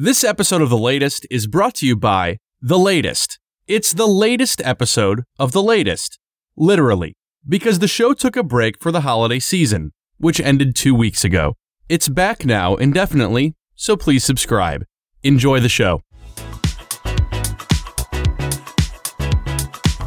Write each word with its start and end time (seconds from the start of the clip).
This 0.00 0.22
episode 0.22 0.62
of 0.62 0.70
The 0.70 0.78
Latest 0.78 1.26
is 1.28 1.48
brought 1.48 1.74
to 1.74 1.86
you 1.86 1.96
by 1.96 2.38
The 2.62 2.78
Latest. 2.78 3.40
It's 3.66 3.92
the 3.92 4.06
latest 4.06 4.62
episode 4.64 5.24
of 5.40 5.50
The 5.50 5.60
Latest. 5.60 6.20
Literally. 6.56 7.16
Because 7.44 7.80
the 7.80 7.88
show 7.88 8.12
took 8.12 8.36
a 8.36 8.44
break 8.44 8.78
for 8.80 8.92
the 8.92 9.00
holiday 9.00 9.40
season, 9.40 9.90
which 10.18 10.38
ended 10.38 10.76
two 10.76 10.94
weeks 10.94 11.24
ago. 11.24 11.54
It's 11.88 12.08
back 12.08 12.44
now 12.44 12.76
indefinitely, 12.76 13.56
so 13.74 13.96
please 13.96 14.22
subscribe. 14.22 14.84
Enjoy 15.24 15.58
the 15.58 15.68
show. 15.68 16.02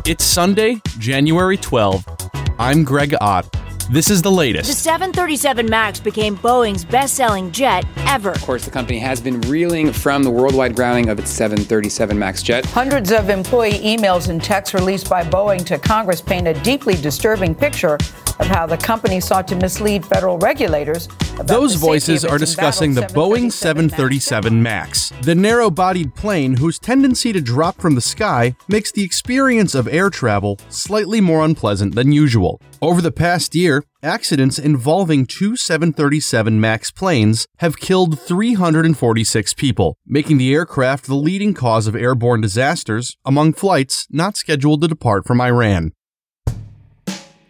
It's 0.06 0.24
Sunday, 0.24 0.80
January 1.00 1.58
12th. 1.58 2.56
I'm 2.58 2.86
Greg 2.86 3.14
Ott. 3.20 3.61
This 3.92 4.10
is 4.10 4.22
the 4.22 4.32
latest. 4.32 4.70
The 4.70 4.74
737 4.74 5.70
MAX 5.70 6.00
became 6.00 6.38
Boeing's 6.38 6.86
best 6.86 7.14
selling 7.16 7.52
jet 7.52 7.86
ever. 8.08 8.32
Of 8.32 8.42
course, 8.42 8.64
the 8.64 8.72
company 8.72 9.00
has 9.00 9.20
been 9.20 9.42
reeling 9.42 9.92
from 9.92 10.24
the 10.24 10.30
worldwide 10.32 10.78
grounding 10.78 11.10
of 11.10 11.20
its 11.20 11.30
737 11.30 12.18
MAX 12.18 12.42
jet. 12.42 12.66
Hundreds 12.68 13.12
of 13.12 13.30
employee 13.30 13.80
emails 13.80 14.30
and 14.30 14.42
texts 14.42 14.74
released 14.74 15.10
by 15.10 15.26
Boeing 15.26 15.66
to 15.66 15.78
Congress 15.78 16.22
paint 16.22 16.48
a 16.48 16.54
deeply 16.62 16.96
disturbing 16.96 17.54
picture 17.54 17.98
of 18.42 18.48
how 18.48 18.66
the 18.66 18.78
company 18.78 19.20
sought 19.20 19.48
to 19.48 19.56
mislead 19.56 20.06
federal 20.06 20.38
regulators. 20.40 21.08
about 21.36 21.48
Those 21.48 21.76
voices 21.76 22.26
are 22.26 22.38
discussing 22.38 22.94
the 22.94 23.02
Boeing 23.02 23.52
737 23.52 24.62
MAX, 24.62 25.12
the 25.22 25.36
narrow 25.36 25.70
bodied 25.70 26.16
plane 26.16 26.58
whose 26.58 26.80
tendency 26.80 27.32
to 27.32 27.40
drop 27.40 27.80
from 27.80 27.96
the 27.96 28.02
sky 28.02 28.56
makes 28.68 28.92
the 28.92 29.04
experience 29.04 29.76
of 29.76 29.88
air 29.88 30.10
travel 30.10 30.60
slightly 30.70 31.22
more 31.22 31.46
unpleasant 31.46 31.96
than 31.96 32.12
usual. 32.12 32.60
Over 32.82 33.02
the 33.02 33.12
past 33.12 33.54
year, 33.54 33.84
accidents 34.02 34.58
involving 34.58 35.28
two 35.28 35.56
737 35.56 36.60
MAX 36.60 36.90
planes 36.90 37.46
have 37.60 37.78
killed 37.78 38.20
346 38.20 39.54
people, 39.54 39.98
making 40.08 40.40
the 40.40 40.52
aircraft 40.54 41.06
the 41.06 41.16
leading 41.16 41.54
cause 41.54 41.86
of 41.86 41.96
airborne 41.96 42.42
disasters 42.42 43.16
among 43.24 43.54
flights 43.54 44.08
not 44.10 44.36
scheduled 44.36 44.82
to 44.82 44.88
depart 44.88 45.28
from 45.28 45.40
Iran. 45.40 45.92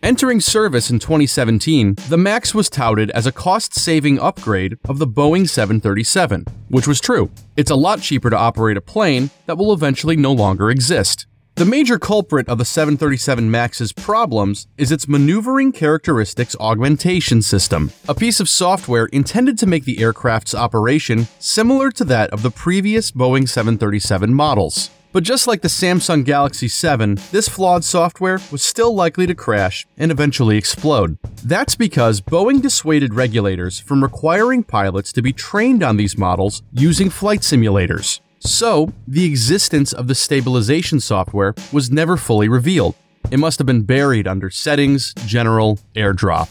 Entering 0.04 0.42
service 0.42 0.90
in 0.90 0.98
2017, 0.98 1.94
the 2.10 2.18
MAX 2.18 2.56
was 2.56 2.72
touted 2.72 3.12
as 3.12 3.28
a 3.28 3.32
cost 3.32 3.76
saving 3.76 4.18
upgrade 4.20 4.80
of 4.90 4.98
the 4.98 5.06
Boeing 5.06 5.48
737, 5.48 6.44
which 6.70 6.88
was 6.88 7.00
true. 7.00 7.30
It's 7.56 7.70
a 7.70 7.76
lot 7.76 8.02
cheaper 8.02 8.32
to 8.32 8.36
operate 8.36 8.78
a 8.78 8.82
plane 8.82 9.30
that 9.46 9.60
will 9.60 9.72
eventually 9.72 10.16
no 10.16 10.32
longer 10.32 10.72
exist. 10.72 11.28
The 11.54 11.66
major 11.66 12.00
culprit 12.00 12.50
of 12.50 12.58
the 12.58 12.66
737 12.66 13.52
MAX's 13.52 13.94
problems 13.94 14.66
is 14.76 14.92
its 14.92 15.08
maneuvering 15.08 15.72
characteristics 15.72 16.56
augmentation 16.60 17.44
system, 17.44 17.92
a 18.10 18.16
piece 18.16 18.40
of 18.40 18.50
software 18.50 19.06
intended 19.06 19.60
to 19.60 19.68
make 19.68 19.86
the 19.86 20.02
aircraft's 20.02 20.56
operation 20.56 21.28
similar 21.38 21.92
to 21.92 22.06
that 22.06 22.32
of 22.32 22.42
the 22.42 22.50
previous 22.50 23.12
Boeing 23.12 23.48
737 23.48 24.34
models. 24.34 24.90
But 25.14 25.24
just 25.24 25.46
like 25.46 25.62
the 25.62 25.68
Samsung 25.68 26.24
Galaxy 26.24 26.70
7, 26.70 27.18
this 27.32 27.50
flawed 27.50 27.84
software 27.84 28.40
was 28.50 28.64
still 28.64 28.96
likely 28.96 29.28
to 29.28 29.36
crash 29.36 29.86
and 29.98 30.10
eventually 30.10 30.58
explode. 30.58 31.18
That's 31.44 31.76
because 31.76 32.22
Boeing 32.22 32.62
dissuaded 32.62 33.14
regulators 33.14 33.80
from 33.80 34.04
requiring 34.04 34.64
pilots 34.64 35.12
to 35.14 35.22
be 35.22 35.34
trained 35.34 35.84
on 35.84 35.98
these 35.98 36.18
models 36.18 36.64
using 36.72 37.10
flight 37.10 37.42
simulators. 37.42 38.22
So, 38.40 38.94
the 39.06 39.26
existence 39.26 39.92
of 39.92 40.08
the 40.08 40.16
stabilization 40.16 41.00
software 41.02 41.54
was 41.74 41.92
never 41.92 42.16
fully 42.16 42.48
revealed. 42.48 42.96
It 43.30 43.38
must 43.38 43.60
have 43.60 43.68
been 43.68 43.84
buried 43.84 44.28
under 44.28 44.50
Settings, 44.50 45.14
General, 45.26 45.78
AirDrop. 45.94 46.50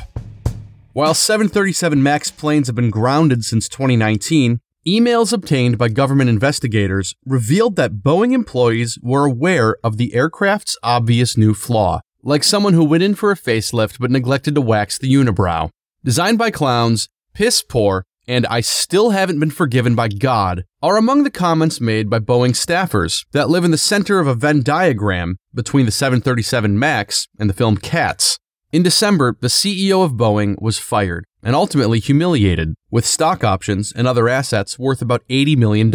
While 0.92 1.14
737 1.14 2.02
MAX 2.02 2.30
planes 2.30 2.66
have 2.66 2.76
been 2.76 2.90
grounded 2.90 3.44
since 3.44 3.68
2019, 3.68 4.60
emails 4.86 5.32
obtained 5.32 5.76
by 5.76 5.88
government 5.88 6.30
investigators 6.30 7.14
revealed 7.26 7.76
that 7.76 8.02
Boeing 8.02 8.32
employees 8.32 8.98
were 9.02 9.26
aware 9.26 9.76
of 9.84 9.96
the 9.96 10.14
aircraft's 10.14 10.78
obvious 10.82 11.36
new 11.36 11.54
flaw, 11.54 12.00
like 12.22 12.42
someone 12.42 12.72
who 12.72 12.84
went 12.84 13.02
in 13.02 13.14
for 13.14 13.30
a 13.30 13.36
facelift 13.36 13.98
but 13.98 14.10
neglected 14.10 14.54
to 14.54 14.60
wax 14.60 14.98
the 14.98 15.12
unibrow. 15.12 15.70
Designed 16.02 16.38
by 16.38 16.50
clowns, 16.50 17.08
piss 17.34 17.62
poor, 17.62 18.04
and 18.26 18.46
I 18.46 18.60
still 18.60 19.10
haven't 19.10 19.40
been 19.40 19.50
forgiven 19.50 19.94
by 19.94 20.08
God 20.08 20.64
are 20.82 20.96
among 20.96 21.24
the 21.24 21.30
comments 21.30 21.80
made 21.80 22.08
by 22.08 22.20
Boeing 22.20 22.52
staffers 22.52 23.26
that 23.32 23.50
live 23.50 23.64
in 23.64 23.70
the 23.70 23.78
center 23.78 24.18
of 24.18 24.26
a 24.26 24.34
Venn 24.34 24.62
diagram 24.62 25.36
between 25.52 25.84
the 25.84 25.92
737 25.92 26.78
MAX 26.78 27.28
and 27.38 27.50
the 27.50 27.54
film 27.54 27.76
Cats. 27.76 28.38
In 28.72 28.84
December, 28.84 29.36
the 29.40 29.48
CEO 29.48 30.04
of 30.04 30.12
Boeing 30.12 30.54
was 30.62 30.78
fired 30.78 31.24
and 31.42 31.56
ultimately 31.56 31.98
humiliated, 31.98 32.76
with 32.88 33.04
stock 33.04 33.42
options 33.42 33.90
and 33.90 34.06
other 34.06 34.28
assets 34.28 34.78
worth 34.78 35.02
about 35.02 35.26
$80 35.28 35.56
million. 35.56 35.92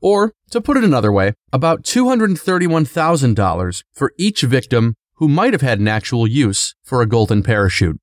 Or, 0.00 0.32
to 0.52 0.60
put 0.62 0.78
it 0.78 0.84
another 0.84 1.12
way, 1.12 1.34
about 1.52 1.82
$231,000 1.82 3.84
for 3.92 4.14
each 4.16 4.40
victim 4.40 4.94
who 5.16 5.28
might 5.28 5.52
have 5.52 5.60
had 5.60 5.80
an 5.80 5.88
actual 5.88 6.26
use 6.26 6.74
for 6.82 7.02
a 7.02 7.06
golden 7.06 7.42
parachute. 7.42 8.00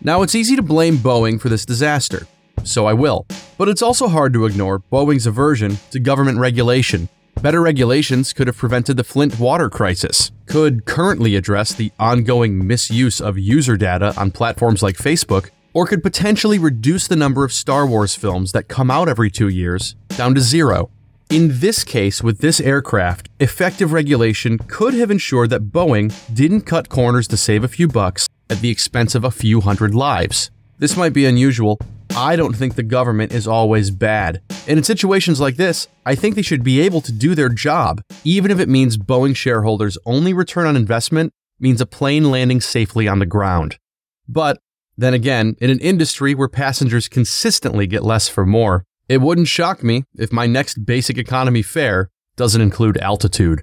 Now, 0.00 0.22
it's 0.22 0.36
easy 0.36 0.54
to 0.54 0.62
blame 0.62 0.98
Boeing 0.98 1.40
for 1.40 1.48
this 1.48 1.66
disaster, 1.66 2.28
so 2.62 2.86
I 2.86 2.92
will. 2.92 3.26
But 3.58 3.68
it's 3.68 3.82
also 3.82 4.06
hard 4.06 4.32
to 4.34 4.46
ignore 4.46 4.78
Boeing's 4.78 5.26
aversion 5.26 5.78
to 5.90 5.98
government 5.98 6.38
regulation. 6.38 7.08
Better 7.42 7.60
regulations 7.60 8.32
could 8.32 8.46
have 8.46 8.56
prevented 8.56 8.96
the 8.96 9.04
Flint 9.04 9.38
water 9.38 9.68
crisis, 9.68 10.32
could 10.46 10.86
currently 10.86 11.36
address 11.36 11.74
the 11.74 11.92
ongoing 11.98 12.66
misuse 12.66 13.20
of 13.20 13.38
user 13.38 13.76
data 13.76 14.14
on 14.16 14.30
platforms 14.30 14.82
like 14.82 14.96
Facebook, 14.96 15.50
or 15.74 15.86
could 15.86 16.02
potentially 16.02 16.58
reduce 16.58 17.06
the 17.06 17.14
number 17.14 17.44
of 17.44 17.52
Star 17.52 17.86
Wars 17.86 18.14
films 18.14 18.52
that 18.52 18.68
come 18.68 18.90
out 18.90 19.08
every 19.08 19.30
two 19.30 19.48
years 19.48 19.96
down 20.16 20.34
to 20.34 20.40
zero. 20.40 20.90
In 21.28 21.60
this 21.60 21.84
case, 21.84 22.22
with 22.22 22.38
this 22.38 22.58
aircraft, 22.58 23.28
effective 23.38 23.92
regulation 23.92 24.56
could 24.58 24.94
have 24.94 25.10
ensured 25.10 25.50
that 25.50 25.70
Boeing 25.70 26.14
didn't 26.34 26.62
cut 26.62 26.88
corners 26.88 27.28
to 27.28 27.36
save 27.36 27.62
a 27.62 27.68
few 27.68 27.86
bucks 27.86 28.26
at 28.48 28.60
the 28.60 28.70
expense 28.70 29.14
of 29.14 29.24
a 29.24 29.30
few 29.30 29.60
hundred 29.60 29.94
lives. 29.94 30.50
This 30.78 30.96
might 30.96 31.12
be 31.12 31.26
unusual. 31.26 31.78
I 32.16 32.34
don't 32.34 32.56
think 32.56 32.76
the 32.76 32.82
government 32.82 33.32
is 33.32 33.46
always 33.46 33.90
bad. 33.90 34.40
And 34.66 34.78
in 34.78 34.84
situations 34.84 35.38
like 35.38 35.56
this, 35.56 35.86
I 36.06 36.14
think 36.14 36.34
they 36.34 36.40
should 36.40 36.64
be 36.64 36.80
able 36.80 37.02
to 37.02 37.12
do 37.12 37.34
their 37.34 37.50
job, 37.50 38.00
even 38.24 38.50
if 38.50 38.58
it 38.58 38.70
means 38.70 38.96
Boeing 38.96 39.36
shareholders' 39.36 39.98
only 40.06 40.32
return 40.32 40.66
on 40.66 40.76
investment 40.76 41.34
means 41.60 41.82
a 41.82 41.86
plane 41.86 42.30
landing 42.30 42.62
safely 42.62 43.06
on 43.06 43.18
the 43.18 43.26
ground. 43.26 43.76
But 44.26 44.58
then 44.96 45.12
again, 45.12 45.56
in 45.60 45.68
an 45.68 45.78
industry 45.80 46.34
where 46.34 46.48
passengers 46.48 47.06
consistently 47.06 47.86
get 47.86 48.02
less 48.02 48.30
for 48.30 48.46
more, 48.46 48.84
it 49.10 49.20
wouldn't 49.20 49.48
shock 49.48 49.84
me 49.84 50.04
if 50.16 50.32
my 50.32 50.46
next 50.46 50.86
basic 50.86 51.18
economy 51.18 51.60
fare 51.60 52.08
doesn't 52.36 52.62
include 52.62 52.96
altitude. 52.96 53.62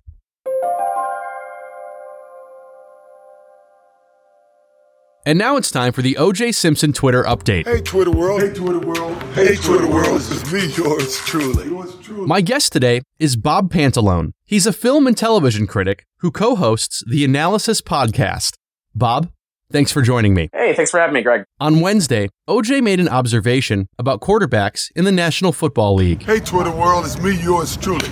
And 5.25 5.39
now 5.39 5.55
it's 5.55 5.71
time 5.71 5.93
for 5.93 6.01
the 6.01 6.15
OJ 6.15 6.53
Simpson 6.53 6.91
Twitter 6.91 7.23
update. 7.23 7.65
Hey 7.65 7.79
Twitter 7.79 8.11
world. 8.11 8.41
Hey 8.41 8.53
Twitter 8.53 8.79
world. 8.79 9.23
Hey 9.33 9.55
Twitter 9.55 9.87
world. 9.87 10.19
This 10.19 10.31
is 10.31 10.51
me, 10.51 10.65
yours 10.83 11.17
truly. 11.19 11.69
Yours 11.69 11.95
truly. 12.01 12.27
My 12.27 12.41
guest 12.41 12.73
today 12.73 13.03
is 13.19 13.37
Bob 13.37 13.71
Pantalone. 13.71 14.31
He's 14.43 14.67
a 14.67 14.73
film 14.73 15.07
and 15.07 15.17
television 15.17 15.65
critic 15.65 16.05
who 16.17 16.29
co 16.29 16.55
hosts 16.55 17.05
the 17.09 17.23
Analysis 17.23 17.79
podcast. 17.79 18.57
Bob, 18.93 19.31
thanks 19.71 19.93
for 19.93 20.01
joining 20.01 20.33
me. 20.33 20.49
Hey, 20.51 20.73
thanks 20.73 20.91
for 20.91 20.99
having 20.99 21.13
me, 21.13 21.21
Greg. 21.21 21.45
On 21.57 21.79
Wednesday, 21.79 22.27
OJ 22.49 22.83
made 22.83 22.99
an 22.99 23.07
observation 23.07 23.87
about 23.97 24.19
quarterbacks 24.19 24.91
in 24.93 25.05
the 25.05 25.11
National 25.13 25.53
Football 25.53 25.95
League. 25.95 26.23
Hey 26.23 26.41
Twitter 26.41 26.71
world. 26.71 27.05
It's 27.05 27.17
me, 27.21 27.41
yours 27.41 27.77
truly. 27.77 28.09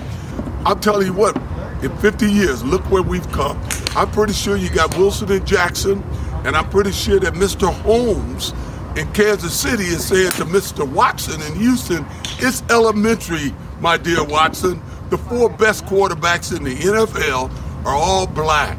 I'm 0.66 0.80
telling 0.80 1.08
you 1.08 1.14
what. 1.14 1.36
In 1.84 1.96
50 1.98 2.32
years, 2.32 2.64
look 2.64 2.90
where 2.92 3.02
we've 3.02 3.30
come. 3.32 3.60
I'm 3.96 4.10
pretty 4.12 4.34
sure 4.34 4.56
you 4.56 4.70
got 4.70 4.96
Wilson 4.98 5.32
and 5.32 5.46
Jackson, 5.48 6.04
and 6.46 6.56
I'm 6.56 6.70
pretty 6.70 6.92
sure 6.92 7.20
that 7.20 7.34
Mr. 7.34 7.72
Holmes 7.72 8.54
in 8.98 9.12
Kansas 9.14 9.58
City 9.58 9.86
is 9.86 10.06
saying 10.06 10.32
to 10.32 10.46
Mr. 10.46 10.88
Watson 10.88 11.42
in 11.42 11.56
Houston, 11.60 12.06
it's 12.40 12.64
elementary, 12.70 13.54
my 13.80 13.98
dear 13.98 14.24
Watson. 14.24 14.82
The 15.10 15.18
four 15.18 15.50
best 15.50 15.86
quarterbacks 15.86 16.56
in 16.56 16.64
the 16.64 16.76
NFL 16.76 17.52
are 17.86 17.96
all 17.96 18.28
black. 18.28 18.78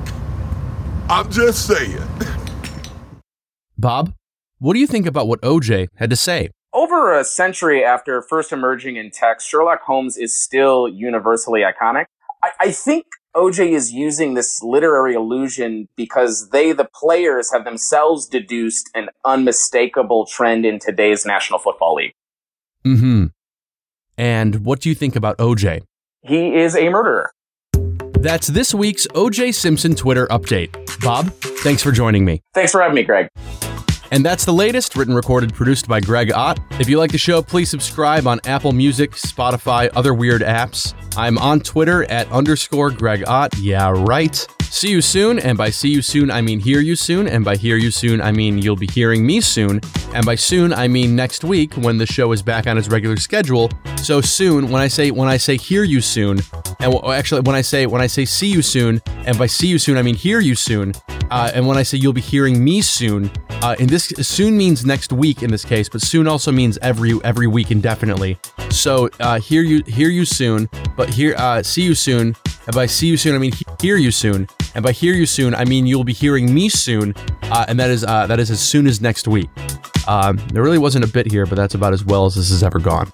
I'm 1.09 1.31
just 1.31 1.67
saying. 1.67 2.03
Bob, 3.79 4.15
what 4.59 4.75
do 4.75 4.81
you 4.81 4.87
think 4.87 5.07
about 5.07 5.29
what 5.29 5.41
OJ 5.43 5.89
had 5.97 6.11
to 6.11 6.17
say? 6.17 6.51
Over 6.73 7.19
a 7.19 7.25
century 7.25 7.85
after 7.85 8.23
first 8.23 8.53
emerging 8.53 8.97
in 8.97 9.11
text, 9.11 9.49
Sherlock 9.49 9.83
Holmes 9.83 10.17
is 10.17 10.41
still 10.41 10.89
universally 10.89 11.61
iconic. 11.61 12.05
I, 12.43 12.51
I 12.61 12.71
think 12.71 13.07
OJ 13.35 13.71
is 13.71 13.93
using 13.93 14.35
this 14.35 14.63
literary 14.63 15.15
illusion 15.15 15.89
because 15.97 16.51
they, 16.51 16.73
the 16.73 16.85
players, 16.85 17.51
have 17.51 17.65
themselves 17.65 18.27
deduced 18.27 18.91
an 18.95 19.09
unmistakable 19.25 20.27
trend 20.27 20.67
in 20.67 20.79
today's 20.79 21.25
National 21.25 21.59
Football 21.59 21.95
League. 21.95 22.15
Mm 22.85 22.99
hmm. 22.99 23.25
And 24.19 24.65
what 24.67 24.81
do 24.81 24.91
you 24.91 24.95
think 24.95 25.17
about 25.17 25.39
OJ? 25.39 25.83
He 26.21 26.55
is 26.55 26.77
a 26.77 26.91
murderer. 26.91 27.33
That's 28.21 28.49
this 28.49 28.75
week's 28.75 29.07
OJ 29.09 29.55
Simpson 29.55 29.95
Twitter 29.95 30.27
update. 30.29 30.71
Bob, 31.01 31.33
thanks 31.63 31.83
for 31.83 31.91
joining 31.91 32.25
me. 32.25 32.43
Thanks 32.53 32.71
for 32.71 32.83
having 32.83 32.95
me, 32.95 33.03
Greg. 33.03 33.29
And 34.13 34.23
that's 34.25 34.45
the 34.45 34.53
latest, 34.53 34.95
written, 34.95 35.15
recorded, 35.15 35.55
produced 35.55 35.89
by 35.89 35.99
Greg 35.99 36.31
Ott. 36.33 36.61
If 36.79 36.87
you 36.87 36.99
like 36.99 37.11
the 37.11 37.19
show, 37.19 37.41
please 37.41 37.71
subscribe 37.71 38.27
on 38.27 38.41
Apple 38.45 38.73
Music, 38.73 39.13
Spotify, 39.13 39.89
other 39.95 40.13
weird 40.13 40.43
apps. 40.43 40.93
I'm 41.17 41.39
on 41.39 41.61
Twitter 41.61 42.05
at 42.05 42.31
underscore 42.31 42.91
Greg 42.91 43.25
Ott. 43.27 43.57
Yeah, 43.57 43.91
right. 43.91 44.47
See 44.65 44.91
you 44.91 45.01
soon, 45.01 45.39
and 45.39 45.57
by 45.57 45.71
see 45.71 45.89
you 45.89 46.03
soon, 46.03 46.31
I 46.31 46.43
mean 46.43 46.61
hear 46.61 46.81
you 46.81 46.95
soon, 46.95 47.27
and 47.27 47.43
by 47.43 47.57
hear 47.57 47.77
you 47.77 47.91
soon, 47.91 48.21
I 48.21 48.33
mean 48.33 48.59
you'll 48.59 48.77
be 48.77 48.87
hearing 48.87 49.25
me 49.25 49.41
soon, 49.41 49.81
and 50.15 50.27
by 50.27 50.35
soon, 50.35 50.73
I 50.73 50.89
mean 50.89 51.15
next 51.17 51.43
week 51.45 51.75
when 51.75 51.99
the 51.99 52.07
show 52.07 52.33
is 52.33 52.43
back 52.43 52.67
on 52.67 52.77
its 52.77 52.89
regular 52.89 53.17
schedule. 53.17 53.71
So 53.97 54.21
soon, 54.21 54.71
when 54.71 54.81
I 54.83 54.89
say 54.89 55.11
when 55.11 55.29
I 55.29 55.37
say 55.37 55.57
hear 55.57 55.85
you 55.85 56.01
soon, 56.01 56.41
and 56.81 56.93
w- 56.93 57.13
actually 57.13 57.43
when 57.43 57.55
I 57.55 57.61
say 57.61 57.87
when 57.87 58.01
I 58.01 58.07
say 58.07 58.25
see 58.25 58.49
you 58.49 58.63
soon, 58.63 59.03
and 59.27 59.39
by 59.39 59.47
see 59.47 59.69
you 59.69 59.79
soon, 59.79 59.97
I 59.99 60.03
mean 60.03 60.15
hear 60.15 60.41
you 60.41 60.55
soon, 60.55 60.95
uh, 61.31 61.51
and 61.55 61.67
when 61.67 61.77
I 61.77 61.83
say 61.83 61.99
you'll 61.99 62.15
be 62.15 62.23
hearing 62.23 62.65
me 62.65 62.81
soon, 62.81 63.31
uh, 63.63 63.77
and 63.79 63.89
this 63.89 64.07
soon 64.21 64.57
means 64.57 64.85
next 64.85 65.13
week 65.13 65.43
in 65.43 65.51
this 65.51 65.65
case, 65.65 65.89
but 65.89 66.01
soon 66.01 66.27
also 66.27 66.51
means 66.53 66.79
every 66.83 67.19
every 67.25 67.47
week 67.47 67.71
indefinitely. 67.71 68.39
So 68.71 69.09
uh, 69.21 69.39
hear 69.39 69.63
you 69.63 69.83
hear 69.87 70.09
you 70.09 70.25
soon, 70.25 70.69
but 70.97 71.09
here 71.09 71.35
uh, 71.37 71.63
see 71.63 71.83
you 71.83 71.95
soon, 71.95 72.35
and 72.67 72.75
by 72.75 72.87
see 72.87 73.07
you 73.07 73.17
soon 73.17 73.35
I 73.35 73.39
mean 73.39 73.53
he- 73.53 73.67
hear 73.81 73.97
you 73.97 74.11
soon, 74.11 74.49
and 74.75 74.83
by 74.83 74.93
hear 74.93 75.15
you 75.15 75.27
soon 75.27 75.55
I 75.55 75.65
mean 75.65 75.87
you'll 75.87 76.05
be 76.05 76.13
hearing 76.13 76.53
me 76.53 76.69
soon, 76.69 77.15
uh, 77.43 77.65
and 77.69 77.79
that 77.79 77.91
is 77.91 78.05
uh, 78.05 78.27
that 78.27 78.41
is 78.41 78.51
as 78.51 78.61
soon 78.61 78.87
as 78.87 79.01
next 79.01 79.29
week. 79.29 79.49
Um, 80.09 80.37
there 80.53 80.63
really 80.63 80.79
wasn't 80.79 81.05
a 81.05 81.09
bit 81.09 81.31
here, 81.31 81.47
but 81.47 81.55
that's 81.55 81.75
about 81.75 81.93
as 81.93 82.05
well 82.05 82.27
as 82.27 82.35
this 82.35 82.51
has 82.51 82.63
ever 82.63 82.81
gone. 82.81 83.13